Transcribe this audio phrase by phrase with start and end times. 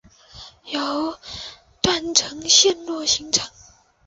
[0.65, 1.15] 由
[1.79, 3.47] 断层陷落形成。